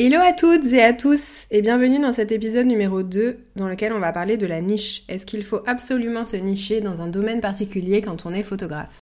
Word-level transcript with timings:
Hello 0.00 0.20
à 0.20 0.32
toutes 0.32 0.72
et 0.72 0.80
à 0.80 0.92
tous 0.92 1.48
et 1.50 1.60
bienvenue 1.60 1.98
dans 1.98 2.12
cet 2.12 2.30
épisode 2.30 2.68
numéro 2.68 3.02
2 3.02 3.36
dans 3.56 3.66
lequel 3.66 3.92
on 3.92 3.98
va 3.98 4.12
parler 4.12 4.36
de 4.36 4.46
la 4.46 4.60
niche. 4.60 5.02
Est-ce 5.08 5.26
qu'il 5.26 5.42
faut 5.42 5.60
absolument 5.66 6.24
se 6.24 6.36
nicher 6.36 6.80
dans 6.80 7.00
un 7.00 7.08
domaine 7.08 7.40
particulier 7.40 8.00
quand 8.00 8.24
on 8.24 8.32
est 8.32 8.44
photographe? 8.44 9.00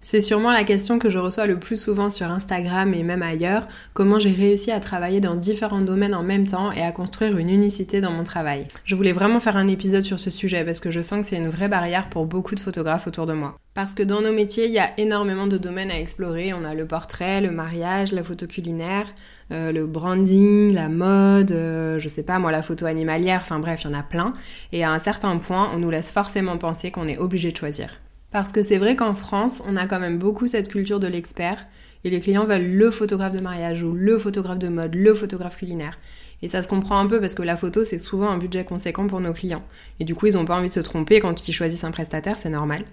C'est 0.00 0.20
sûrement 0.20 0.52
la 0.52 0.62
question 0.62 1.00
que 1.00 1.10
je 1.10 1.18
reçois 1.18 1.46
le 1.46 1.58
plus 1.58 1.80
souvent 1.80 2.08
sur 2.08 2.30
Instagram 2.30 2.94
et 2.94 3.02
même 3.02 3.22
ailleurs, 3.22 3.66
comment 3.94 4.20
j'ai 4.20 4.30
réussi 4.30 4.70
à 4.70 4.78
travailler 4.78 5.20
dans 5.20 5.34
différents 5.34 5.80
domaines 5.80 6.14
en 6.14 6.22
même 6.22 6.46
temps 6.46 6.70
et 6.70 6.82
à 6.82 6.92
construire 6.92 7.36
une 7.36 7.50
unicité 7.50 8.00
dans 8.00 8.12
mon 8.12 8.22
travail. 8.22 8.68
Je 8.84 8.94
voulais 8.94 9.12
vraiment 9.12 9.40
faire 9.40 9.56
un 9.56 9.66
épisode 9.66 10.04
sur 10.04 10.20
ce 10.20 10.30
sujet 10.30 10.64
parce 10.64 10.78
que 10.78 10.92
je 10.92 11.00
sens 11.00 11.20
que 11.20 11.26
c'est 11.26 11.36
une 11.36 11.48
vraie 11.48 11.66
barrière 11.66 12.08
pour 12.10 12.26
beaucoup 12.26 12.54
de 12.54 12.60
photographes 12.60 13.08
autour 13.08 13.26
de 13.26 13.32
moi. 13.32 13.56
Parce 13.74 13.94
que 13.94 14.04
dans 14.04 14.20
nos 14.20 14.32
métiers, 14.32 14.66
il 14.66 14.72
y 14.72 14.78
a 14.78 14.98
énormément 14.98 15.48
de 15.48 15.58
domaines 15.58 15.90
à 15.90 15.98
explorer. 15.98 16.52
On 16.52 16.64
a 16.64 16.74
le 16.74 16.86
portrait, 16.86 17.40
le 17.40 17.50
mariage, 17.50 18.12
la 18.12 18.22
photo 18.22 18.46
culinaire, 18.46 19.06
euh, 19.50 19.72
le 19.72 19.86
branding, 19.86 20.72
la 20.74 20.88
mode, 20.88 21.52
euh, 21.52 21.98
je 21.98 22.08
sais 22.08 22.22
pas 22.22 22.38
moi, 22.38 22.52
la 22.52 22.62
photo 22.62 22.86
animalière, 22.86 23.40
enfin 23.42 23.58
bref, 23.58 23.82
il 23.84 23.90
y 23.90 23.94
en 23.94 23.98
a 23.98 24.02
plein. 24.02 24.32
Et 24.72 24.84
à 24.84 24.92
un 24.92 24.98
certain 24.98 25.36
point, 25.38 25.70
on 25.74 25.78
nous 25.78 25.90
laisse 25.90 26.12
forcément 26.12 26.56
penser 26.56 26.90
qu'on 26.90 27.08
est 27.08 27.18
obligé 27.18 27.50
de 27.50 27.56
choisir. 27.56 28.00
Parce 28.30 28.52
que 28.52 28.62
c'est 28.62 28.76
vrai 28.76 28.94
qu'en 28.94 29.14
France, 29.14 29.62
on 29.66 29.76
a 29.76 29.86
quand 29.86 30.00
même 30.00 30.18
beaucoup 30.18 30.46
cette 30.46 30.68
culture 30.68 31.00
de 31.00 31.06
l'expert 31.06 31.66
et 32.04 32.10
les 32.10 32.20
clients 32.20 32.44
veulent 32.44 32.70
le 32.70 32.90
photographe 32.90 33.32
de 33.32 33.40
mariage 33.40 33.82
ou 33.82 33.92
le 33.92 34.18
photographe 34.18 34.58
de 34.58 34.68
mode, 34.68 34.94
le 34.94 35.14
photographe 35.14 35.56
culinaire. 35.56 35.98
Et 36.42 36.48
ça 36.48 36.62
se 36.62 36.68
comprend 36.68 36.98
un 36.98 37.06
peu 37.06 37.20
parce 37.20 37.34
que 37.34 37.42
la 37.42 37.56
photo, 37.56 37.84
c'est 37.84 37.98
souvent 37.98 38.28
un 38.28 38.38
budget 38.38 38.64
conséquent 38.64 39.06
pour 39.06 39.20
nos 39.20 39.32
clients. 39.32 39.64
Et 39.98 40.04
du 40.04 40.14
coup, 40.14 40.26
ils 40.26 40.34
n'ont 40.34 40.44
pas 40.44 40.56
envie 40.56 40.68
de 40.68 40.74
se 40.74 40.80
tromper 40.80 41.20
quand 41.20 41.48
ils 41.48 41.52
choisissent 41.52 41.84
un 41.84 41.90
prestataire, 41.90 42.36
c'est 42.36 42.50
normal. 42.50 42.84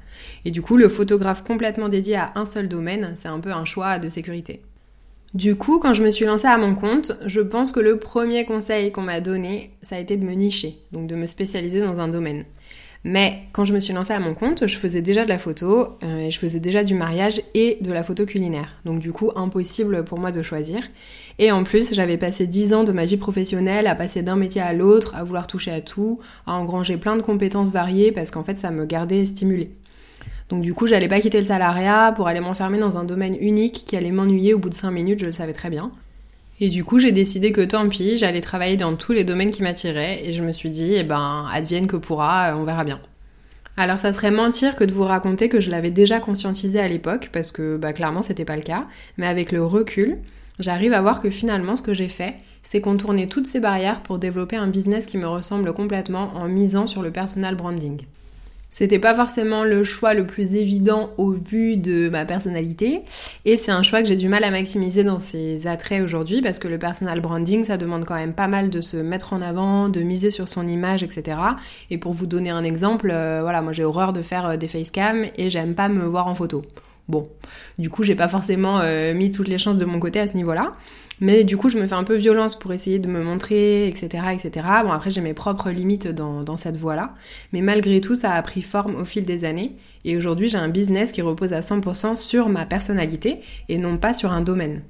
Et 0.46 0.52
du 0.52 0.62
coup, 0.62 0.78
le 0.78 0.88
photographe 0.88 1.44
complètement 1.44 1.90
dédié 1.90 2.16
à 2.16 2.32
un 2.36 2.46
seul 2.46 2.68
domaine, 2.68 3.14
c'est 3.16 3.28
un 3.28 3.40
peu 3.40 3.52
un 3.52 3.66
choix 3.66 4.00
de 4.00 4.10
sécurité. 4.10 4.62
Du 5.36 5.58
coup, 5.58 5.80
quand 5.80 5.94
je 5.94 6.02
me 6.02 6.12
suis 6.12 6.26
lancée 6.26 6.48
à 6.48 6.58
mon 6.58 6.76
compte, 6.76 7.12
je 7.26 7.42
pense 7.42 7.74
que 7.74 7.82
le 7.82 8.00
premier 8.00 8.46
conseil 8.46 8.94
qu'on 8.94 9.02
m'a 9.02 9.20
donné, 9.20 9.72
ça 9.82 9.98
a 9.98 10.00
été 10.00 10.16
de 10.16 10.24
me 10.24 10.32
nicher, 10.32 10.80
donc 10.94 11.08
de 11.08 11.16
me 11.16 11.26
spécialiser 11.26 11.82
dans 11.82 12.00
un 12.00 12.08
domaine. 12.08 12.46
Mais 13.08 13.44
quand 13.52 13.66
je 13.66 13.74
me 13.74 13.80
suis 13.80 13.94
lancée 13.94 14.14
à 14.14 14.20
mon 14.20 14.34
compte, 14.34 14.66
je 14.66 14.78
faisais 14.78 15.04
déjà 15.04 15.26
de 15.26 15.30
la 15.30 15.38
photo, 15.38 15.90
euh, 16.04 16.28
je 16.28 16.40
faisais 16.40 16.60
déjà 16.60 16.84
du 16.84 16.96
mariage 16.96 17.40
et 17.54 17.78
de 17.82 17.94
la 17.94 18.02
photo 18.02 18.26
culinaire. 18.26 18.70
Donc 18.84 18.98
du 18.98 19.12
coup, 19.12 19.30
impossible 19.36 20.04
pour 20.04 20.18
moi 20.18 20.32
de 20.32 20.42
choisir. 20.42 20.82
Et 21.38 21.52
en 21.52 21.64
plus, 21.64 21.94
j'avais 21.94 22.18
passé 22.18 22.48
10 22.48 22.74
ans 22.74 22.84
de 22.84 22.92
ma 22.92 23.06
vie 23.06 23.18
professionnelle 23.18 23.86
à 23.86 23.94
passer 23.94 24.24
d'un 24.24 24.36
métier 24.36 24.60
à 24.60 24.74
l'autre, 24.74 25.14
à 25.14 25.24
vouloir 25.24 25.46
toucher 25.46 25.72
à 25.72 25.82
tout, 25.82 26.20
à 26.48 26.54
engranger 26.54 26.98
plein 26.98 27.16
de 27.16 27.22
compétences 27.22 27.72
variées 27.72 28.12
parce 28.12 28.32
qu'en 28.32 28.44
fait, 28.44 28.58
ça 28.58 28.72
me 28.72 28.88
gardait 28.88 29.24
stimulée. 29.26 29.70
Donc 30.50 30.64
du 30.64 30.74
coup, 30.74 30.88
j'allais 30.88 31.08
pas 31.08 31.20
quitter 31.20 31.38
le 31.38 31.46
salariat 31.46 32.12
pour 32.16 32.28
aller 32.28 32.40
m'enfermer 32.40 32.80
dans 32.80 32.98
un 32.98 33.04
domaine 33.04 33.38
unique 33.40 33.84
qui 33.86 33.96
allait 33.96 34.10
m'ennuyer 34.10 34.56
au 34.56 34.58
bout 34.58 34.70
de 34.70 34.74
5 34.74 34.90
minutes, 34.90 35.20
je 35.20 35.28
le 35.28 35.32
savais 35.32 35.54
très 35.54 35.70
bien. 35.70 35.92
Et 36.62 36.70
du 36.70 36.86
coup, 36.86 37.00
j'ai 37.00 37.12
décidé 37.12 37.52
que 37.52 37.62
tant 37.62 37.90
pis, 37.90 38.18
j'allais 38.18 38.40
travailler 38.40 38.78
dans 38.78 38.96
tous 38.96 39.12
les 39.12 39.26
domaines 39.26 39.52
qui 39.52 39.62
m'attiraient 39.62 40.26
et 40.26 40.32
je 40.32 40.42
me 40.42 40.54
suis 40.54 40.70
dit, 40.70 40.94
eh 40.96 41.04
ben, 41.04 41.48
advienne 41.52 41.88
que 41.88 41.98
pourra, 41.98 42.52
euh, 42.52 42.56
on 42.56 42.64
verra 42.64 42.86
bien. 42.86 43.02
Alors 43.78 44.00
ça 44.00 44.14
serait 44.14 44.32
mentir 44.32 44.78
que 44.78 44.86
de 44.86 44.94
vous 44.94 45.04
raconter 45.04 45.50
que 45.50 45.60
je 45.60 45.70
l'avais 45.70 45.92
déjà 45.92 46.22
conscientisé 46.22 46.80
à 46.80 46.88
l'époque, 46.88 47.30
parce 47.34 47.52
que 47.52 47.76
bah, 47.76 47.92
clairement 47.92 48.22
c'était 48.22 48.46
pas 48.46 48.56
le 48.56 48.62
cas, 48.62 48.88
mais 49.18 49.28
avec 49.28 49.52
le 49.52 49.66
recul, 49.66 50.20
j'arrive 50.60 50.94
à 50.94 51.02
voir 51.02 51.22
que 51.22 51.30
finalement 51.30 51.76
ce 51.76 51.82
que 51.82 51.94
j'ai 51.94 52.08
fait, 52.08 52.36
c'est 52.64 52.80
contourner 52.80 53.28
toutes 53.28 53.48
ces 53.48 53.60
barrières 53.60 54.02
pour 54.02 54.18
développer 54.18 54.56
un 54.56 54.68
business 54.68 55.06
qui 55.06 55.18
me 55.18 55.28
ressemble 55.28 55.74
complètement 55.74 56.32
en 56.36 56.48
misant 56.48 56.86
sur 56.86 57.02
le 57.02 57.12
personal 57.12 57.56
branding. 57.56 58.00
C'était 58.78 59.00
pas 59.00 59.16
forcément 59.16 59.64
le 59.64 59.86
choix 59.86 60.14
le 60.14 60.28
plus 60.28 60.56
évident 60.56 61.10
au 61.18 61.32
vu 61.32 61.78
de 61.78 62.10
ma 62.10 62.26
personnalité 62.26 63.04
et 63.46 63.56
c'est 63.56 63.72
un 63.72 63.84
choix 63.84 64.02
que 64.02 64.08
j'ai 64.10 64.18
du 64.18 64.28
mal 64.28 64.44
à 64.44 64.52
maximiser 64.52 65.06
dans 65.06 65.20
ses 65.20 65.66
attraits 65.66 66.04
aujourd'hui 66.04 66.42
parce 66.42 66.60
que 66.60 66.68
le 66.68 66.78
personal 66.78 67.22
branding 67.22 67.64
ça 67.64 67.78
demande 67.78 68.04
quand 68.04 68.16
même 68.16 68.34
pas 68.34 68.50
mal 68.50 68.70
de 68.70 68.82
se 68.82 68.98
mettre 68.98 69.32
en 69.32 69.42
avant, 69.42 69.88
de 69.88 70.02
miser 70.02 70.30
sur 70.30 70.50
son 70.50 70.68
image, 70.68 71.04
etc. 71.04 71.38
Et 71.90 71.98
pour 71.98 72.12
vous 72.12 72.26
donner 72.26 72.50
un 72.50 72.66
exemple, 72.66 73.12
euh, 73.12 73.40
voilà, 73.42 73.62
moi 73.62 73.72
j'ai 73.72 73.86
horreur 73.86 74.12
de 74.12 74.22
faire 74.22 74.46
euh, 74.46 74.58
des 74.58 74.68
facecam 74.68 75.24
et 75.38 75.50
j'aime 75.50 75.74
pas 75.74 75.88
me 75.88 76.04
voir 76.04 76.28
en 76.28 76.36
photo. 76.36 76.62
Bon, 77.08 77.24
du 77.78 77.90
coup 77.90 78.04
j'ai 78.04 78.16
pas 78.16 78.28
forcément 78.28 78.82
euh, 78.82 79.14
mis 79.14 79.32
toutes 79.32 79.48
les 79.48 79.58
chances 79.58 79.78
de 79.78 79.86
mon 79.86 80.02
côté 80.02 80.20
à 80.20 80.28
ce 80.28 80.34
niveau-là. 80.34 80.74
Mais 81.22 81.44
du 81.44 81.56
coup, 81.58 81.70
je 81.70 81.78
me 81.78 81.88
fais 81.88 81.94
un 81.94 82.04
peu 82.04 82.16
violence 82.16 82.58
pour 82.58 82.74
essayer 82.74 83.00
de 83.00 83.08
me 83.08 83.24
montrer, 83.24 83.88
etc., 83.88 84.26
etc. 84.34 84.68
Bon, 84.84 84.92
après, 84.92 85.12
j'ai 85.12 85.22
mes 85.22 85.34
propres 85.34 85.70
limites 85.70 86.08
dans, 86.08 86.42
dans 86.42 86.58
cette 86.58 86.78
voie-là. 86.78 87.14
Mais 87.54 87.62
malgré 87.62 88.02
tout, 88.02 88.16
ça 88.16 88.34
a 88.34 88.42
pris 88.42 88.62
forme 88.62 88.96
au 88.96 89.06
fil 89.06 89.26
des 89.26 89.46
années. 89.46 89.78
Et 90.04 90.18
aujourd'hui, 90.18 90.50
j'ai 90.50 90.58
un 90.58 90.70
business 90.70 91.12
qui 91.12 91.22
repose 91.22 91.54
à 91.54 91.62
100% 91.62 92.18
sur 92.18 92.50
ma 92.50 92.66
personnalité 92.66 93.42
et 93.70 93.78
non 93.78 93.98
pas 93.98 94.14
sur 94.14 94.32
un 94.32 94.42
domaine. 94.42 94.84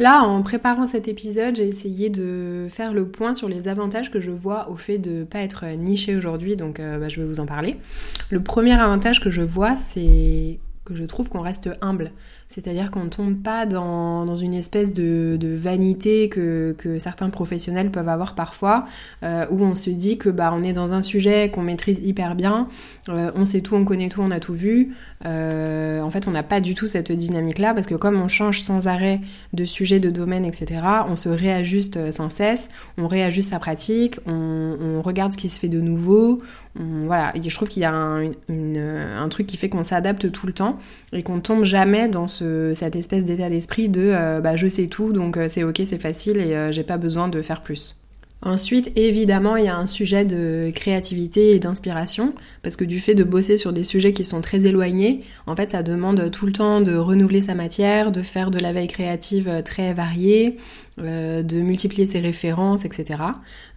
Là, 0.00 0.22
en 0.22 0.40
préparant 0.40 0.86
cet 0.86 1.08
épisode, 1.08 1.56
j'ai 1.56 1.68
essayé 1.68 2.08
de 2.08 2.68
faire 2.70 2.94
le 2.94 3.06
point 3.06 3.34
sur 3.34 3.50
les 3.50 3.68
avantages 3.68 4.10
que 4.10 4.18
je 4.18 4.30
vois 4.30 4.70
au 4.70 4.76
fait 4.78 4.96
de 4.96 5.10
ne 5.10 5.24
pas 5.24 5.40
être 5.40 5.66
niché 5.76 6.16
aujourd'hui, 6.16 6.56
donc 6.56 6.80
euh, 6.80 6.98
bah, 6.98 7.10
je 7.10 7.20
vais 7.20 7.26
vous 7.26 7.38
en 7.38 7.44
parler. 7.44 7.76
Le 8.30 8.42
premier 8.42 8.72
avantage 8.80 9.20
que 9.20 9.28
je 9.28 9.42
vois, 9.42 9.76
c'est 9.76 10.58
que 10.86 10.94
je 10.94 11.04
trouve 11.04 11.28
qu'on 11.28 11.42
reste 11.42 11.68
humble. 11.82 12.12
C'est-à-dire 12.50 12.90
qu'on 12.90 13.04
ne 13.04 13.10
tombe 13.10 13.40
pas 13.40 13.64
dans, 13.64 14.24
dans 14.24 14.34
une 14.34 14.54
espèce 14.54 14.92
de, 14.92 15.38
vanité 15.40 16.28
que, 16.28 16.74
que, 16.76 16.98
certains 16.98 17.30
professionnels 17.30 17.92
peuvent 17.92 18.08
avoir 18.08 18.34
parfois, 18.34 18.86
euh, 19.22 19.46
où 19.52 19.62
on 19.62 19.76
se 19.76 19.88
dit 19.88 20.18
que 20.18 20.28
bah 20.28 20.52
on 20.52 20.64
est 20.64 20.72
dans 20.72 20.92
un 20.92 21.02
sujet 21.02 21.48
qu'on 21.50 21.62
maîtrise 21.62 22.00
hyper 22.02 22.34
bien, 22.34 22.66
euh, 23.08 23.30
on 23.36 23.44
sait 23.44 23.60
tout, 23.60 23.76
on 23.76 23.84
connaît 23.84 24.08
tout, 24.08 24.20
on 24.20 24.32
a 24.32 24.40
tout 24.40 24.52
vu. 24.52 24.96
Euh, 25.26 26.00
en 26.00 26.10
fait, 26.10 26.26
on 26.26 26.32
n'a 26.32 26.42
pas 26.42 26.60
du 26.60 26.74
tout 26.74 26.88
cette 26.88 27.12
dynamique-là 27.12 27.72
parce 27.72 27.86
que 27.86 27.94
comme 27.94 28.20
on 28.20 28.26
change 28.26 28.62
sans 28.62 28.88
arrêt 28.88 29.20
de 29.52 29.64
sujet, 29.64 30.00
de 30.00 30.10
domaine, 30.10 30.44
etc., 30.44 30.84
on 31.08 31.14
se 31.14 31.28
réajuste 31.28 32.10
sans 32.10 32.30
cesse, 32.30 32.68
on 32.98 33.06
réajuste 33.06 33.50
sa 33.50 33.60
pratique, 33.60 34.18
on, 34.26 35.00
regarde 35.02 35.32
ce 35.32 35.38
qui 35.38 35.48
se 35.48 35.60
fait 35.60 35.68
de 35.68 35.80
nouveau. 35.80 36.42
Voilà, 36.74 37.32
je 37.40 37.54
trouve 37.54 37.68
qu'il 37.68 37.82
y 37.82 37.86
a 37.86 37.92
un, 37.92 39.28
truc 39.28 39.46
qui 39.46 39.56
fait 39.56 39.68
qu'on 39.68 39.82
s'adapte 39.82 40.30
tout 40.30 40.46
le 40.46 40.52
temps 40.52 40.78
et 41.12 41.22
qu'on 41.22 41.40
tombe 41.40 41.64
jamais 41.64 42.08
dans 42.08 42.26
cette 42.74 42.96
espèce 42.96 43.24
d'état 43.24 43.48
d'esprit 43.48 43.88
de 43.88 44.10
euh, 44.12 44.40
bah, 44.40 44.56
je 44.56 44.66
sais 44.66 44.86
tout, 44.86 45.12
donc 45.12 45.36
euh, 45.36 45.48
c'est 45.48 45.62
ok, 45.62 45.80
c'est 45.88 46.00
facile 46.00 46.38
et 46.38 46.54
euh, 46.54 46.72
j'ai 46.72 46.84
pas 46.84 46.98
besoin 46.98 47.28
de 47.28 47.42
faire 47.42 47.62
plus. 47.62 47.96
Ensuite, 48.42 48.90
évidemment, 48.96 49.56
il 49.56 49.66
y 49.66 49.68
a 49.68 49.76
un 49.76 49.84
sujet 49.84 50.24
de 50.24 50.72
créativité 50.74 51.54
et 51.54 51.58
d'inspiration, 51.58 52.34
parce 52.62 52.76
que 52.76 52.86
du 52.86 52.98
fait 52.98 53.14
de 53.14 53.22
bosser 53.22 53.58
sur 53.58 53.74
des 53.74 53.84
sujets 53.84 54.12
qui 54.12 54.24
sont 54.24 54.40
très 54.40 54.66
éloignés, 54.66 55.20
en 55.46 55.54
fait, 55.54 55.72
ça 55.72 55.82
demande 55.82 56.30
tout 56.30 56.46
le 56.46 56.52
temps 56.52 56.80
de 56.80 56.96
renouveler 56.96 57.42
sa 57.42 57.54
matière, 57.54 58.12
de 58.12 58.22
faire 58.22 58.50
de 58.50 58.58
la 58.58 58.72
veille 58.72 58.88
créative 58.88 59.62
très 59.62 59.92
variée, 59.92 60.56
euh, 61.02 61.42
de 61.42 61.60
multiplier 61.60 62.06
ses 62.06 62.20
références, 62.20 62.84
etc. 62.84 63.22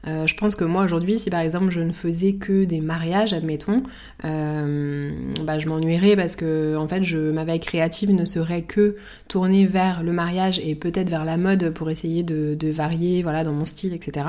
Euh, 0.07 0.28
je 0.28 0.35
pense 0.35 0.56
que 0.56 0.66
moi 0.66 0.84
aujourd'hui, 0.84 1.17
si 1.17 1.29
par 1.29 1.39
exemple 1.39 1.72
je 1.72 1.79
ne 1.79 1.94
faisais 1.94 2.34
que 2.34 2.66
des 2.66 2.81
mariages, 2.81 3.34
admettons, 3.34 3.84
euh, 4.25 5.11
bah, 5.43 5.59
je 5.59 5.70
m'ennuierais 5.70 6.16
parce 6.16 6.35
que 6.35 6.75
en 6.75 6.87
fait, 6.87 7.02
ma 7.14 7.46
veille 7.46 7.59
créative 7.61 8.11
ne 8.11 8.25
serait 8.25 8.64
que 8.64 8.97
tournée 9.29 9.66
vers 9.66 10.03
le 10.03 10.11
mariage 10.11 10.59
et 10.59 10.75
peut-être 10.75 11.09
vers 11.09 11.23
la 11.23 11.37
mode 11.37 11.70
pour 11.70 11.90
essayer 11.90 12.23
de, 12.23 12.72
varier, 12.72 13.23
voilà, 13.23 13.43
dans 13.43 13.53
mon 13.53 13.66
style, 13.66 13.93
etc. 13.93 14.26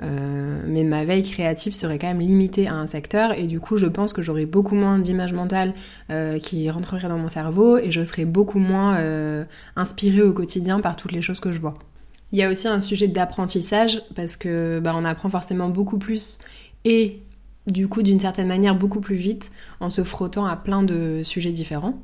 mais 0.00 0.84
ma 0.84 1.04
veille 1.04 1.22
créative 1.22 1.74
serait 1.74 1.98
quand 1.98 2.06
même 2.08 2.20
limitée 2.20 2.66
à 2.66 2.74
un 2.74 2.86
secteur 2.86 3.38
et 3.38 3.44
du 3.44 3.60
coup, 3.60 3.76
je 3.76 3.86
pense 3.86 4.12
que 4.12 4.22
j'aurais 4.22 4.46
beaucoup 4.46 4.74
moins 4.74 4.98
d'image 4.98 5.32
mentale 5.32 5.74
qui 6.40 6.70
rentrerait 6.70 7.08
dans 7.08 7.18
mon 7.18 7.28
cerveau 7.28 7.76
et 7.78 7.90
je 7.90 8.02
serais 8.02 8.24
beaucoup 8.24 8.58
moins 8.58 8.98
inspirée 9.76 10.22
au 10.22 10.32
quotidien 10.32 10.80
par 10.80 10.96
toutes 10.96 11.12
les 11.12 11.22
choses 11.22 11.40
que 11.40 11.52
je 11.52 11.58
vois. 11.58 11.74
Il 12.32 12.38
y 12.38 12.42
a 12.42 12.48
aussi 12.50 12.66
un 12.66 12.80
sujet 12.80 13.08
d'apprentissage 13.08 14.02
parce 14.14 14.36
que 14.36 14.80
bah, 14.82 14.94
on 14.96 15.04
apprend 15.04 15.28
forcément 15.28 15.68
beaucoup 15.68 15.98
plus 15.98 16.38
et 16.84 17.20
du 17.66 17.88
coup 17.88 18.02
d'une 18.02 18.18
certaine 18.18 18.48
manière 18.48 18.74
beaucoup 18.74 19.00
plus 19.00 19.16
vite 19.16 19.52
en 19.80 19.90
se 19.90 20.02
frottant 20.02 20.46
à 20.46 20.56
plein 20.56 20.82
de 20.82 21.20
sujets 21.22 21.52
différents. 21.52 22.00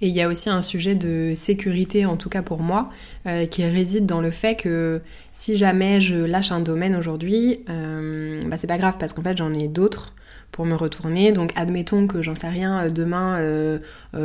Et 0.00 0.08
il 0.08 0.16
y 0.16 0.20
a 0.20 0.26
aussi 0.26 0.50
un 0.50 0.62
sujet 0.62 0.96
de 0.96 1.32
sécurité, 1.32 2.06
en 2.06 2.16
tout 2.16 2.28
cas 2.28 2.42
pour 2.42 2.60
moi, 2.60 2.90
euh, 3.28 3.46
qui 3.46 3.64
réside 3.64 4.04
dans 4.04 4.20
le 4.20 4.32
fait 4.32 4.56
que 4.56 5.00
si 5.30 5.56
jamais 5.56 6.00
je 6.00 6.16
lâche 6.16 6.50
un 6.50 6.58
domaine 6.58 6.96
aujourd'hui, 6.96 7.60
euh, 7.70 8.42
bah 8.48 8.56
c'est 8.56 8.66
pas 8.66 8.78
grave 8.78 8.96
parce 8.98 9.12
qu'en 9.12 9.22
fait 9.22 9.36
j'en 9.36 9.54
ai 9.54 9.68
d'autres 9.68 10.12
pour 10.52 10.66
me 10.66 10.74
retourner. 10.74 11.32
Donc 11.32 11.52
admettons 11.56 12.06
que 12.06 12.22
j'en 12.22 12.34
sais 12.34 12.48
rien, 12.48 12.88
demain, 12.88 13.38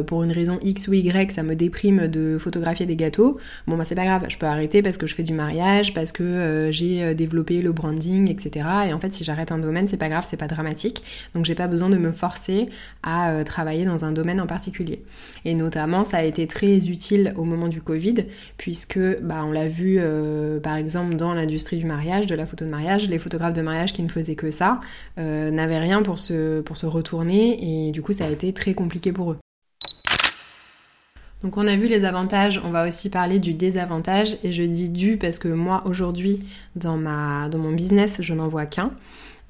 pour 0.06 0.24
une 0.24 0.32
raison 0.32 0.60
X 0.62 0.88
ou 0.88 0.94
Y, 0.94 1.32
ça 1.32 1.44
me 1.44 1.56
déprime 1.56 2.08
de 2.08 2.38
photographier 2.40 2.86
des 2.86 2.96
gâteaux. 2.96 3.40
Bon 3.66 3.78
bah 3.78 3.86
c'est 3.86 3.96
pas 3.96 4.06
grave, 4.06 4.26
je 4.30 4.38
peux 4.38 4.46
arrêter 4.46 4.82
parce 4.82 4.98
que 4.98 5.08
je 5.08 5.16
fais 5.16 5.24
du 5.24 5.34
mariage, 5.34 5.94
parce 5.94 6.12
que 6.12 6.70
j'ai 6.72 7.16
développé 7.16 7.62
le 7.62 7.72
branding, 7.72 8.30
etc. 8.30 8.68
Et 8.90 8.94
en 8.94 9.00
fait 9.00 9.14
si 9.14 9.24
j'arrête 9.24 9.52
un 9.52 9.58
domaine, 9.58 9.88
c'est 9.88 9.98
pas 9.98 10.10
grave, 10.10 10.26
c'est 10.30 10.38
pas 10.38 10.48
dramatique. 10.48 11.04
Donc 11.34 11.46
j'ai 11.46 11.56
pas 11.56 11.68
besoin 11.68 11.90
de 11.90 11.98
me 11.98 12.12
forcer 12.12 12.70
à 13.04 13.44
travailler 13.46 13.86
dans 13.86 14.06
un 14.06 14.12
domaine 14.12 14.42
en 14.42 14.48
particulier. 14.48 15.02
Et 15.46 15.54
notamment 15.56 16.04
ça 16.04 16.18
a 16.18 16.24
été 16.24 16.46
très 16.48 16.88
utile 16.88 17.34
au 17.38 17.46
moment 17.46 17.70
du 17.70 17.82
Covid, 17.82 18.26
puisque 18.58 19.00
bah, 19.22 19.44
on 19.46 19.52
l'a 19.52 19.68
vu 19.68 20.00
par 20.62 20.76
exemple 20.76 21.16
dans 21.16 21.34
l'industrie 21.34 21.78
du 21.78 21.86
mariage, 21.86 22.28
de 22.28 22.36
la 22.36 22.46
photo 22.46 22.66
de 22.66 22.70
mariage, 22.70 23.08
les 23.08 23.20
photographes 23.20 23.54
de 23.54 23.62
mariage 23.62 23.94
qui 23.94 24.04
ne 24.04 24.10
faisaient 24.10 24.36
que 24.36 24.52
ça 24.52 24.80
euh, 25.18 25.52
n'avaient 25.52 25.80
rien 25.80 26.02
pour 26.02 26.17
se, 26.18 26.86
retourner 26.86 27.88
et 27.88 27.92
du 27.92 28.02
coup 28.02 28.14
ça 28.14 28.26
a 28.26 28.30
été 28.30 28.54
très 28.54 28.74
compliqué 28.74 29.12
pour 29.12 29.32
eux. 29.32 29.38
Donc 31.44 31.58
on 31.58 31.68
a 31.68 31.76
vu 31.76 31.88
les 31.88 32.04
avantages, 32.04 32.60
on 32.66 32.72
va 32.72 32.88
aussi 32.88 33.10
parler 33.10 33.40
du 33.40 33.54
désavantage 33.54 34.38
et 34.44 34.52
je 34.52 34.64
dis 34.64 34.90
du 34.90 35.18
parce 35.18 35.38
que 35.38 35.48
moi 35.48 35.84
aujourd'hui 35.86 36.40
dans, 36.76 36.98
ma, 36.98 37.48
dans 37.50 37.60
mon 37.60 37.72
business 37.72 38.22
je 38.22 38.34
n'en 38.34 38.48
vois 38.48 38.66
qu'un. 38.66 38.92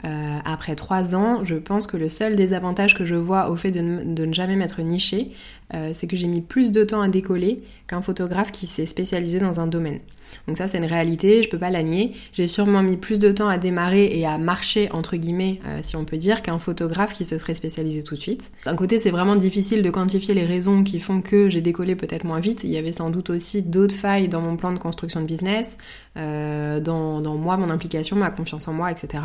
Euh, 0.06 0.38
après 0.46 0.76
trois 0.76 1.16
ans, 1.16 1.44
je 1.44 1.56
pense 1.56 1.88
que 1.88 1.98
le 1.98 2.08
seul 2.08 2.36
désavantage 2.36 2.96
que 2.96 3.04
je 3.04 3.16
vois 3.16 3.50
au 3.50 3.56
fait 3.56 3.72
de 3.72 3.82
ne, 3.82 4.34
jamais 4.34 4.56
m'être 4.56 4.82
niché, 4.82 5.32
euh, 5.74 5.92
c'est 5.94 6.08
que 6.08 6.16
j'ai 6.16 6.28
mis 6.28 6.42
plus 6.42 6.72
de 6.72 6.84
temps 6.84 7.02
à 7.02 7.10
décoller 7.10 7.64
qu'un 7.88 8.02
photographe 8.02 8.52
qui 8.52 8.66
s'est 8.66 8.86
spécialisé 8.86 9.40
dans 9.40 9.60
un 9.60 9.68
domaine. 9.68 10.00
Donc 10.48 10.58
ça 10.58 10.68
c'est 10.68 10.78
une 10.78 10.86
réalité, 10.86 11.44
je 11.44 11.50
peux 11.50 11.58
pas 11.58 11.70
la 11.70 11.84
nier. 11.84 12.14
J'ai 12.34 12.48
sûrement 12.48 12.84
mis 12.84 12.98
plus 12.98 13.20
de 13.20 13.32
temps 13.32 13.48
à 13.48 13.58
démarrer 13.58 14.06
et 14.18 14.26
à 14.26 14.38
marcher 14.38 14.90
entre 14.92 15.18
guillemets, 15.18 15.60
euh, 15.66 15.80
si 15.82 15.96
on 15.96 16.06
peut 16.06 16.18
dire, 16.18 16.42
qu'un 16.42 16.60
photographe 16.60 17.14
qui 17.14 17.26
se 17.26 17.38
serait 17.38 17.54
spécialisé 17.54 18.04
tout 18.04 18.16
de 18.16 18.20
suite. 18.20 18.52
D'un 18.66 18.76
côté 18.76 19.00
c'est 19.00 19.10
vraiment 19.10 19.36
difficile 19.36 19.82
de 19.82 19.90
quantifier 19.90 20.34
les 20.34 20.46
raisons 20.46 20.84
qui 20.84 21.00
font 21.00 21.22
que 21.22 21.50
j'ai 21.50 21.62
décollé 21.62 21.96
peut-être 21.96 22.24
moins 22.24 22.40
vite. 22.40 22.64
Il 22.64 22.72
y 22.72 22.78
avait 22.78 22.92
sans 22.92 23.10
doute 23.10 23.30
aussi 23.30 23.62
d'autres 23.62 23.96
failles 23.96 24.28
dans 24.28 24.42
mon 24.42 24.58
plan 24.58 24.72
de 24.72 24.80
construction 24.80 25.22
de 25.22 25.26
business, 25.26 25.78
euh, 26.18 26.80
dans, 26.80 27.22
dans 27.22 27.36
moi, 27.36 27.58
mon 27.58 27.70
implication, 27.70 28.16
ma 28.16 28.32
confiance 28.32 28.68
en 28.68 28.74
moi, 28.74 28.92
etc. 28.92 29.24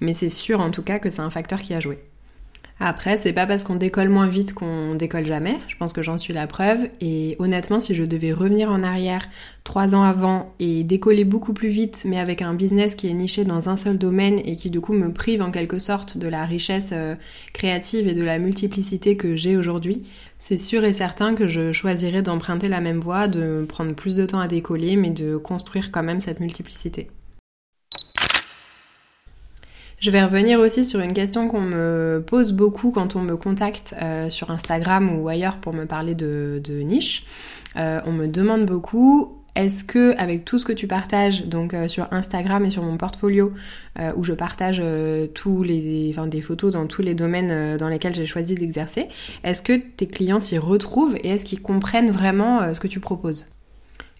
Mais 0.00 0.14
c'est 0.14 0.28
sûr 0.28 0.60
en 0.60 0.70
tout 0.70 0.82
cas 0.82 0.98
que 0.98 1.08
c'est 1.08 1.20
un 1.20 1.30
facteur 1.30 1.60
qui 1.62 1.74
a 1.74 1.80
joué. 1.80 1.98
Après, 2.82 3.18
c'est 3.18 3.34
pas 3.34 3.46
parce 3.46 3.64
qu'on 3.64 3.74
décolle 3.74 4.08
moins 4.08 4.26
vite 4.26 4.54
qu'on 4.54 4.94
décolle 4.94 5.26
jamais. 5.26 5.58
Je 5.68 5.76
pense 5.76 5.92
que 5.92 6.00
j'en 6.00 6.16
suis 6.16 6.32
la 6.32 6.46
preuve. 6.46 6.88
Et 7.02 7.36
honnêtement, 7.38 7.78
si 7.78 7.94
je 7.94 8.04
devais 8.04 8.32
revenir 8.32 8.72
en 8.72 8.82
arrière 8.82 9.28
trois 9.64 9.94
ans 9.94 10.02
avant 10.02 10.54
et 10.60 10.82
décoller 10.82 11.26
beaucoup 11.26 11.52
plus 11.52 11.68
vite, 11.68 12.06
mais 12.08 12.18
avec 12.18 12.40
un 12.40 12.54
business 12.54 12.94
qui 12.94 13.08
est 13.08 13.12
niché 13.12 13.44
dans 13.44 13.68
un 13.68 13.76
seul 13.76 13.98
domaine 13.98 14.40
et 14.46 14.56
qui 14.56 14.70
du 14.70 14.80
coup 14.80 14.94
me 14.94 15.12
prive 15.12 15.42
en 15.42 15.50
quelque 15.50 15.78
sorte 15.78 16.16
de 16.16 16.26
la 16.26 16.46
richesse 16.46 16.90
euh, 16.92 17.16
créative 17.52 18.08
et 18.08 18.14
de 18.14 18.22
la 18.22 18.38
multiplicité 18.38 19.14
que 19.14 19.36
j'ai 19.36 19.58
aujourd'hui, 19.58 20.02
c'est 20.38 20.56
sûr 20.56 20.82
et 20.82 20.92
certain 20.92 21.34
que 21.34 21.46
je 21.46 21.72
choisirais 21.72 22.22
d'emprunter 22.22 22.68
la 22.68 22.80
même 22.80 23.00
voie, 23.00 23.28
de 23.28 23.66
prendre 23.68 23.94
plus 23.94 24.16
de 24.16 24.24
temps 24.24 24.40
à 24.40 24.48
décoller, 24.48 24.96
mais 24.96 25.10
de 25.10 25.36
construire 25.36 25.92
quand 25.92 26.02
même 26.02 26.22
cette 26.22 26.40
multiplicité. 26.40 27.10
Je 30.00 30.10
vais 30.10 30.24
revenir 30.24 30.58
aussi 30.60 30.82
sur 30.82 31.00
une 31.00 31.12
question 31.12 31.46
qu'on 31.46 31.60
me 31.60 32.24
pose 32.26 32.52
beaucoup 32.52 32.90
quand 32.90 33.16
on 33.16 33.20
me 33.20 33.36
contacte 33.36 33.94
euh, 34.00 34.30
sur 34.30 34.50
Instagram 34.50 35.20
ou 35.20 35.28
ailleurs 35.28 35.58
pour 35.58 35.74
me 35.74 35.84
parler 35.84 36.14
de, 36.14 36.62
niche. 36.82 37.26
Euh, 37.76 38.00
on 38.06 38.12
me 38.12 38.26
demande 38.26 38.64
beaucoup 38.64 39.36
est-ce 39.56 39.84
que 39.84 40.16
avec 40.16 40.46
tout 40.46 40.58
ce 40.58 40.64
que 40.64 40.72
tu 40.72 40.86
partages 40.86 41.44
donc 41.44 41.74
euh, 41.74 41.86
sur 41.86 42.08
Instagram 42.12 42.64
et 42.64 42.70
sur 42.70 42.82
mon 42.82 42.96
portfolio 42.96 43.52
où 44.16 44.24
je 44.24 44.32
partage 44.32 44.80
tous 45.34 45.62
les 45.62 46.10
enfin, 46.14 46.26
des 46.26 46.40
photos 46.40 46.72
dans 46.72 46.86
tous 46.86 47.02
les 47.02 47.12
domaines 47.14 47.76
dans 47.76 47.88
lesquels 47.88 48.14
j'ai 48.14 48.24
choisi 48.24 48.54
d'exercer, 48.54 49.08
est-ce 49.44 49.60
que 49.60 49.74
tes 49.74 50.06
clients 50.06 50.40
s'y 50.40 50.56
retrouvent 50.56 51.16
et 51.16 51.28
est-ce 51.28 51.44
qu'ils 51.44 51.60
comprennent 51.60 52.10
vraiment 52.10 52.72
ce 52.72 52.80
que 52.80 52.88
tu 52.88 53.00
proposes? 53.00 53.48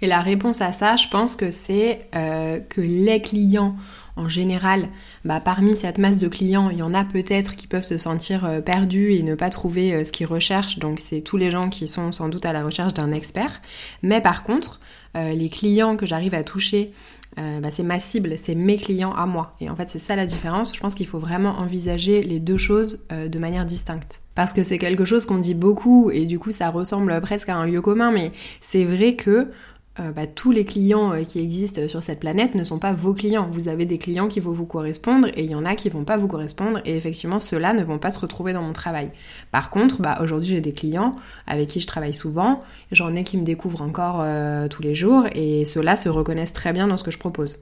Et 0.02 0.06
la 0.06 0.20
réponse 0.20 0.60
à 0.60 0.72
ça, 0.72 0.96
je 0.96 1.08
pense 1.08 1.34
que 1.34 1.50
c'est 1.50 2.08
que 2.12 2.80
les 2.82 3.22
clients 3.22 3.74
en 4.20 4.28
général, 4.28 4.88
bah, 5.24 5.40
parmi 5.40 5.74
cette 5.76 5.96
masse 5.96 6.18
de 6.18 6.28
clients, 6.28 6.68
il 6.68 6.78
y 6.78 6.82
en 6.82 6.92
a 6.92 7.04
peut-être 7.04 7.56
qui 7.56 7.66
peuvent 7.66 7.86
se 7.86 7.96
sentir 7.96 8.44
euh, 8.44 8.60
perdus 8.60 9.12
et 9.14 9.22
ne 9.22 9.34
pas 9.34 9.48
trouver 9.48 9.94
euh, 9.94 10.04
ce 10.04 10.12
qu'ils 10.12 10.26
recherchent. 10.26 10.78
Donc 10.78 11.00
c'est 11.00 11.22
tous 11.22 11.38
les 11.38 11.50
gens 11.50 11.70
qui 11.70 11.88
sont 11.88 12.12
sans 12.12 12.28
doute 12.28 12.44
à 12.44 12.52
la 12.52 12.62
recherche 12.62 12.92
d'un 12.92 13.12
expert. 13.12 13.62
Mais 14.02 14.20
par 14.20 14.42
contre, 14.42 14.80
euh, 15.16 15.32
les 15.32 15.48
clients 15.48 15.96
que 15.96 16.04
j'arrive 16.04 16.34
à 16.34 16.44
toucher, 16.44 16.92
bah, 17.36 17.70
c'est 17.70 17.84
ma 17.84 17.98
cible, 17.98 18.34
c'est 18.36 18.56
mes 18.56 18.76
clients 18.76 19.14
à 19.14 19.24
moi. 19.24 19.54
Et 19.60 19.70
en 19.70 19.76
fait, 19.76 19.88
c'est 19.88 20.00
ça 20.00 20.14
la 20.14 20.26
différence. 20.26 20.74
Je 20.74 20.80
pense 20.80 20.94
qu'il 20.94 21.06
faut 21.06 21.20
vraiment 21.20 21.58
envisager 21.58 22.22
les 22.22 22.38
deux 22.38 22.58
choses 22.58 23.00
de 23.08 23.38
manière 23.38 23.64
distincte. 23.64 24.20
Parce 24.34 24.52
que 24.52 24.62
c'est 24.62 24.76
quelque 24.76 25.06
chose 25.06 25.24
qu'on 25.24 25.38
dit 25.38 25.54
beaucoup 25.54 26.10
et 26.10 26.26
du 26.26 26.38
coup, 26.38 26.50
ça 26.50 26.68
ressemble 26.68 27.18
presque 27.22 27.48
à 27.48 27.56
un 27.56 27.64
lieu 27.64 27.80
commun, 27.80 28.10
mais 28.10 28.32
c'est 28.60 28.84
vrai 28.84 29.14
que 29.14 29.48
euh, 29.98 30.12
bah, 30.12 30.28
tous 30.28 30.52
les 30.52 30.64
clients 30.64 31.12
euh, 31.12 31.24
qui 31.24 31.40
existent 31.40 31.88
sur 31.88 32.00
cette 32.00 32.20
planète 32.20 32.54
ne 32.54 32.62
sont 32.62 32.78
pas 32.78 32.92
vos 32.92 33.12
clients. 33.12 33.48
Vous 33.50 33.66
avez 33.66 33.86
des 33.86 33.98
clients 33.98 34.28
qui 34.28 34.38
vont 34.38 34.52
vous 34.52 34.64
correspondre 34.64 35.26
et 35.34 35.42
il 35.42 35.50
y 35.50 35.54
en 35.56 35.64
a 35.64 35.74
qui 35.74 35.88
vont 35.88 36.04
pas 36.04 36.16
vous 36.16 36.28
correspondre 36.28 36.80
et 36.84 36.96
effectivement 36.96 37.40
ceux-là 37.40 37.72
ne 37.72 37.82
vont 37.82 37.98
pas 37.98 38.12
se 38.12 38.20
retrouver 38.20 38.52
dans 38.52 38.62
mon 38.62 38.72
travail. 38.72 39.10
Par 39.50 39.68
contre, 39.68 40.00
bah, 40.00 40.18
aujourd'hui 40.22 40.50
j'ai 40.50 40.60
des 40.60 40.72
clients 40.72 41.16
avec 41.48 41.68
qui 41.68 41.80
je 41.80 41.88
travaille 41.88 42.14
souvent, 42.14 42.60
j'en 42.92 43.16
ai 43.16 43.24
qui 43.24 43.36
me 43.36 43.44
découvrent 43.44 43.82
encore 43.82 44.20
euh, 44.20 44.68
tous 44.68 44.82
les 44.82 44.94
jours 44.94 45.24
et 45.34 45.64
ceux-là 45.64 45.96
se 45.96 46.08
reconnaissent 46.08 46.52
très 46.52 46.72
bien 46.72 46.86
dans 46.86 46.96
ce 46.96 47.02
que 47.02 47.10
je 47.10 47.18
propose. 47.18 47.58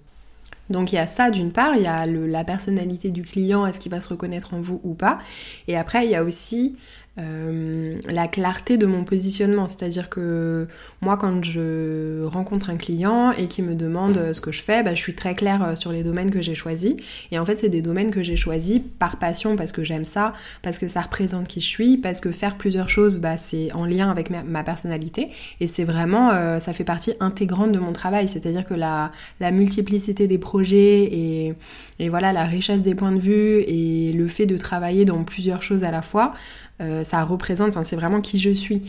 Donc 0.69 0.93
il 0.93 0.97
y 0.97 0.99
a 0.99 1.07
ça 1.07 1.31
d'une 1.31 1.51
part, 1.51 1.77
il 1.77 1.83
y 1.83 1.87
a 1.87 2.05
la 2.05 2.45
personnalité 2.45 3.11
du 3.11 3.23
client, 3.23 3.65
est-ce 3.65 3.81
qu'il 3.81 3.91
va 3.91 4.01
se 4.01 4.09
reconnaître 4.09 4.53
en 4.53 4.61
vous 4.61 4.81
ou 4.85 4.93
pas? 4.93 5.19
Et 5.67 5.79
après 5.79 6.05
il 6.05 6.11
y 6.11 6.15
a 6.15 6.23
aussi 6.23 6.77
euh, 7.19 7.99
la 8.09 8.29
clarté 8.29 8.79
de 8.79 8.87
mon 8.87 9.03
positionnement. 9.03 9.67
C'est-à-dire 9.67 10.09
que 10.09 10.69
moi, 11.01 11.17
quand 11.17 11.43
je 11.43 12.25
rencontre 12.25 12.71
un 12.71 12.77
client 12.77 13.33
et 13.33 13.49
qui 13.49 13.61
me 13.63 13.75
demande 13.75 14.33
ce 14.33 14.41
que 14.41 14.53
je 14.53 14.63
fais, 14.63 14.83
bah, 14.85 14.95
je 14.95 15.01
suis 15.01 15.15
très 15.15 15.35
claire 15.35 15.65
euh, 15.65 15.75
sur 15.75 15.91
les 15.91 16.05
domaines 16.05 16.31
que 16.31 16.41
j'ai 16.41 16.55
choisis. 16.55 16.95
Et 17.33 17.39
en 17.39 17.45
fait, 17.45 17.57
c'est 17.57 17.69
des 17.69 17.83
domaines 17.83 18.11
que 18.11 18.23
j'ai 18.23 18.37
choisis 18.37 18.81
par 18.99 19.19
passion, 19.19 19.57
parce 19.57 19.73
que 19.73 19.83
j'aime 19.83 20.05
ça, 20.05 20.33
parce 20.63 20.79
que 20.79 20.87
ça 20.87 21.01
représente 21.01 21.49
qui 21.49 21.61
je 21.61 21.67
suis, 21.67 21.97
parce 21.97 22.21
que 22.21 22.31
faire 22.31 22.57
plusieurs 22.57 22.89
choses, 22.89 23.19
bah, 23.19 23.37
c'est 23.37 23.73
en 23.73 23.85
lien 23.85 24.11
avec 24.11 24.31
ma, 24.31 24.63
personnalité. 24.63 25.31
Et 25.61 25.67
c'est 25.67 25.85
vraiment, 25.85 26.31
euh, 26.31 26.61
ça 26.61 26.73
fait 26.73 26.85
partie 26.85 27.15
intégrante 27.19 27.73
de 27.73 27.79
mon 27.81 27.93
travail. 27.93 28.29
C'est-à-dire 28.29 28.65
que 28.65 28.75
la, 28.75 29.11
la 29.41 29.51
multiplicité 29.51 30.29
des 30.29 30.39
projets 30.39 31.03
et, 31.05 31.55
et 31.99 32.09
voilà, 32.09 32.33
la 32.33 32.45
richesse 32.45 32.83
des 32.83 32.95
points 32.95 33.13
de 33.13 33.19
vue 33.19 33.61
et 33.67 34.13
le 34.13 34.29
fait 34.29 34.47
de 34.47 34.57
travailler 34.57 35.05
dans 35.05 35.25
plusieurs 35.25 35.63
choses 35.63 35.83
à 35.83 35.91
la 35.91 36.03
fois, 36.03 36.33
euh, 36.81 37.05
ça 37.05 37.25
représente, 37.25 37.71
enfin 37.71 37.83
c'est 37.85 37.97
vraiment 37.97 38.21
qui 38.21 38.39
je 38.39 38.51
suis. 38.51 38.83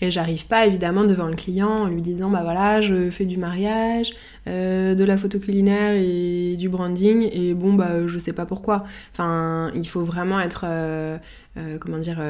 Et 0.00 0.12
j'arrive 0.12 0.46
pas 0.46 0.64
évidemment 0.64 1.02
devant 1.02 1.26
le 1.26 1.34
client 1.34 1.70
en 1.70 1.86
lui 1.86 2.02
disant 2.02 2.30
bah 2.30 2.42
voilà 2.44 2.80
je 2.80 3.10
fais 3.10 3.24
du 3.24 3.36
mariage, 3.36 4.12
euh, 4.46 4.94
de 4.94 5.02
la 5.02 5.16
photo 5.16 5.40
culinaire 5.40 5.94
et 5.96 6.54
du 6.56 6.68
branding 6.68 7.28
et 7.32 7.52
bon 7.54 7.74
bah 7.74 8.06
je 8.06 8.18
sais 8.20 8.32
pas 8.32 8.46
pourquoi. 8.46 8.84
Enfin 9.12 9.72
il 9.74 9.88
faut 9.88 10.04
vraiment 10.04 10.38
être 10.38 10.64
euh, 10.68 11.18
comment 11.80 11.98
dire 11.98 12.22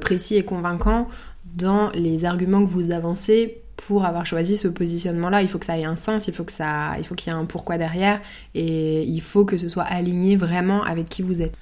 précis 0.00 0.36
et 0.36 0.42
convaincant 0.42 1.08
dans 1.56 1.90
les 1.90 2.24
arguments 2.24 2.64
que 2.64 2.70
vous 2.70 2.90
avancez 2.90 3.62
pour 3.76 4.04
avoir 4.04 4.26
choisi 4.26 4.56
ce 4.56 4.68
positionnement-là. 4.68 5.42
Il 5.42 5.48
faut 5.48 5.58
que 5.58 5.66
ça 5.66 5.78
ait 5.78 5.84
un 5.84 5.96
sens, 5.96 6.28
il 6.28 6.34
faut 6.34 6.44
que 6.44 6.52
ça, 6.52 6.96
il 6.98 7.04
faut 7.04 7.14
qu'il 7.14 7.32
y 7.32 7.36
ait 7.36 7.38
un 7.38 7.44
pourquoi 7.44 7.78
derrière 7.78 8.20
et 8.54 9.02
il 9.02 9.20
faut 9.22 9.44
que 9.44 9.56
ce 9.56 9.68
soit 9.68 9.84
aligné 9.84 10.36
vraiment 10.36 10.82
avec 10.82 11.08
qui 11.08 11.22
vous 11.22 11.40
êtes. 11.40 11.54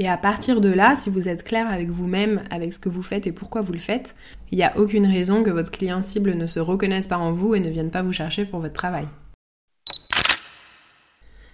Et 0.00 0.08
à 0.08 0.16
partir 0.16 0.62
de 0.62 0.70
là, 0.70 0.96
si 0.96 1.10
vous 1.10 1.28
êtes 1.28 1.44
clair 1.44 1.70
avec 1.70 1.90
vous-même, 1.90 2.42
avec 2.48 2.72
ce 2.72 2.78
que 2.78 2.88
vous 2.88 3.02
faites 3.02 3.26
et 3.26 3.32
pourquoi 3.32 3.60
vous 3.60 3.74
le 3.74 3.78
faites, 3.78 4.14
il 4.50 4.56
n'y 4.56 4.64
a 4.64 4.74
aucune 4.78 5.06
raison 5.06 5.42
que 5.42 5.50
votre 5.50 5.70
client 5.70 6.00
cible 6.00 6.32
ne 6.32 6.46
se 6.46 6.58
reconnaisse 6.58 7.06
pas 7.06 7.18
en 7.18 7.32
vous 7.32 7.54
et 7.54 7.60
ne 7.60 7.68
vienne 7.68 7.90
pas 7.90 8.00
vous 8.00 8.14
chercher 8.14 8.46
pour 8.46 8.60
votre 8.60 8.72
travail. 8.72 9.06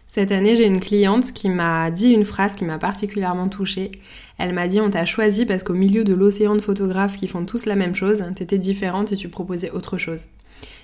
Cette 0.06 0.30
année, 0.30 0.54
j'ai 0.54 0.66
une 0.66 0.78
cliente 0.78 1.32
qui 1.32 1.48
m'a 1.48 1.90
dit 1.90 2.12
une 2.12 2.24
phrase 2.24 2.54
qui 2.54 2.64
m'a 2.64 2.78
particulièrement 2.78 3.48
touchée. 3.48 3.90
Elle 4.38 4.54
m'a 4.54 4.68
dit 4.68 4.80
on 4.80 4.90
t'a 4.90 5.06
choisi 5.06 5.44
parce 5.44 5.64
qu'au 5.64 5.74
milieu 5.74 6.04
de 6.04 6.14
l'océan 6.14 6.54
de 6.54 6.60
photographes 6.60 7.16
qui 7.16 7.26
font 7.26 7.44
tous 7.44 7.66
la 7.66 7.74
même 7.74 7.96
chose, 7.96 8.22
t'étais 8.36 8.58
différente 8.58 9.10
et 9.10 9.16
tu 9.16 9.28
proposais 9.28 9.72
autre 9.72 9.98
chose. 9.98 10.28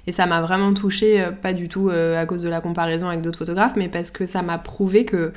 Et 0.06 0.12
ça 0.12 0.26
m'a 0.26 0.40
vraiment 0.40 0.74
touchée, 0.74 1.22
euh, 1.22 1.30
pas 1.30 1.52
du 1.52 1.68
tout 1.68 1.88
euh, 1.88 2.20
à 2.20 2.26
cause 2.26 2.42
de 2.42 2.48
la 2.48 2.60
comparaison 2.60 3.08
avec 3.08 3.22
d'autres 3.22 3.38
photographes, 3.38 3.74
mais 3.76 3.88
parce 3.88 4.10
que 4.10 4.26
ça 4.26 4.42
m'a 4.42 4.58
prouvé 4.58 5.04
que, 5.04 5.32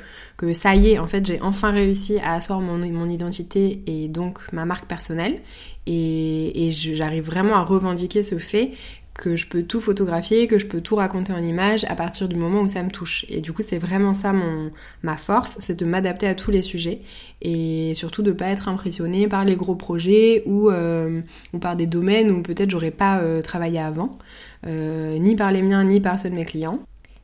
ça 0.52 0.74
y 0.74 0.90
est, 0.90 0.98
en 0.98 1.06
fait, 1.06 1.24
j'ai 1.24 1.40
enfin 1.40 1.70
réussi 1.70 2.18
à 2.18 2.34
asseoir 2.34 2.60
mon, 2.60 3.08
identité 3.08 3.82
et 3.86 4.08
donc 4.08 4.40
ma 4.52 4.64
marque 4.64 4.86
personnelle. 4.86 5.40
Et 5.86 6.70
j'arrive 6.72 7.24
vraiment 7.24 7.54
à 7.54 7.62
revendiquer 7.62 8.24
ce 8.24 8.38
fait 8.38 8.72
que 9.16 9.36
je 9.36 9.46
peux 9.46 9.62
tout 9.62 9.80
photographier, 9.80 10.46
que 10.46 10.58
je 10.58 10.66
peux 10.66 10.80
tout 10.80 10.96
raconter 10.96 11.32
en 11.32 11.42
image 11.42 11.84
à 11.84 11.94
partir 11.94 12.28
du 12.28 12.36
moment 12.36 12.60
où 12.60 12.66
ça 12.66 12.82
me 12.82 12.90
touche. 12.90 13.24
Et 13.28 13.40
du 13.40 13.52
coup, 13.52 13.62
c'est 13.66 13.78
vraiment 13.78 14.14
ça 14.14 14.32
mon 14.32 14.70
ma 15.02 15.16
force, 15.16 15.56
c'est 15.60 15.78
de 15.78 15.84
m'adapter 15.84 16.26
à 16.26 16.34
tous 16.34 16.50
les 16.50 16.62
sujets 16.62 17.00
et 17.42 17.92
surtout 17.94 18.22
de 18.22 18.32
pas 18.32 18.46
être 18.46 18.68
impressionnée 18.68 19.28
par 19.28 19.44
les 19.44 19.56
gros 19.56 19.74
projets 19.74 20.42
ou, 20.46 20.70
euh, 20.70 21.20
ou 21.52 21.58
par 21.58 21.76
des 21.76 21.86
domaines 21.86 22.30
où 22.30 22.42
peut-être 22.42 22.70
j'aurais 22.70 22.90
pas 22.90 23.18
euh, 23.18 23.42
travaillé 23.42 23.78
avant, 23.78 24.18
euh, 24.66 25.18
ni 25.18 25.36
par 25.36 25.50
les 25.50 25.62
miens 25.62 25.84
ni 25.84 26.00
par 26.00 26.18
ceux 26.18 26.30
de 26.30 26.34
mes 26.34 26.44
clients. 26.44 26.80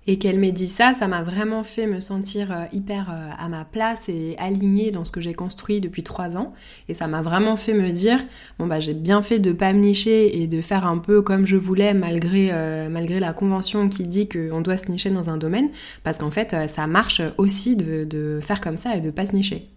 Et 0.07 0.19
qu'elle 0.19 0.39
m'ait 0.39 0.53
dit 0.53 0.67
ça, 0.67 0.93
ça 0.95 1.07
m'a 1.07 1.23
vraiment 1.23 1.63
fait 1.63 1.87
me 1.87 2.01
sentir 2.01 2.51
euh, 2.51 2.65
hyper 2.73 3.11
euh, 3.11 3.31
à 3.39 3.49
ma 3.49 3.65
place 3.65 4.09
et 4.09 4.35
alignée 4.39 4.91
dans 4.91 5.05
ce 5.05 5.13
que 5.13 5.21
j'ai 5.21 5.35
construit 5.35 5.81
depuis 5.81 6.03
trois 6.03 6.37
ans. 6.37 6.53
Et 6.89 6.95
ça 6.95 7.07
m'a 7.07 7.23
vraiment 7.23 7.57
fait 7.57 7.73
me 7.73 7.91
dire, 7.91 8.19
bon 8.59 8.67
bah 8.67 8.81
j'ai 8.81 8.95
bien 8.95 9.23
fait 9.23 9.39
de 9.39 9.53
pas 9.53 9.73
me 9.73 9.79
nicher 9.81 10.43
et 10.43 10.47
de 10.47 10.61
faire 10.61 10.87
un 10.87 10.99
peu 10.99 11.23
comme 11.23 11.47
je 11.47 11.57
voulais 11.57 11.95
malgré, 11.95 12.51
euh, 12.53 12.89
malgré 12.89 13.21
la 13.21 13.33
convention 13.33 13.89
qui 13.89 14.05
dit 14.05 14.29
qu'on 14.29 14.61
doit 14.61 14.77
se 14.77 14.91
nicher 14.91 15.11
dans 15.11 15.31
un 15.31 15.37
domaine. 15.37 15.71
Parce 16.03 16.19
qu'en 16.19 16.31
fait, 16.31 16.69
ça 16.69 16.87
marche 16.87 17.23
aussi 17.39 17.77
de, 17.77 18.05
de 18.05 18.41
faire 18.43 18.61
comme 18.61 18.77
ça 18.77 18.97
et 18.97 19.01
de 19.01 19.11
pas 19.11 19.27
se 19.27 19.33
nicher. 19.33 19.69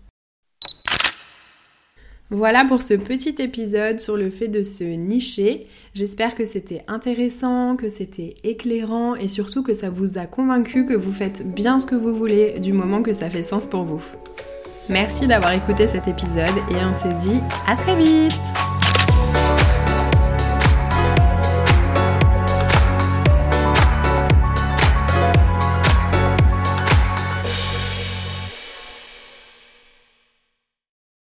Voilà 2.32 2.66
pour 2.66 2.82
ce 2.82 2.96
petit 2.96 3.36
épisode 3.38 4.00
sur 4.00 4.18
le 4.18 4.32
fait 4.32 4.48
de 4.48 4.64
se 4.64 4.84
nicher. 4.84 5.68
J'espère 5.94 6.34
que 6.34 6.44
c'était 6.44 6.82
intéressant, 6.88 7.76
que 7.76 7.90
c'était 7.90 8.34
éclairant 8.44 9.14
et 9.16 9.28
surtout 9.28 9.62
que 9.62 9.76
ça 9.76 9.92
vous 9.92 10.18
a 10.18 10.26
convaincu 10.26 10.86
que 10.86 10.96
vous 10.96 11.14
faites 11.14 11.48
bien 11.54 11.80
ce 11.80 11.86
que 11.86 11.96
vous 11.96 12.16
voulez 12.16 12.60
du 12.60 12.74
moment 12.74 13.04
que 13.04 13.14
ça 13.14 13.30
fait 13.30 13.44
sens 13.44 13.68
pour 13.68 13.84
vous. 13.84 14.04
Merci 14.90 15.28
d'avoir 15.28 15.54
écouté 15.54 15.88
cet 15.88 16.08
épisode 16.08 16.56
et 16.72 16.76
on 16.78 16.94
se 16.94 17.08
dit 17.28 17.40
à 17.68 17.76
très 17.76 17.96
vite 17.96 18.75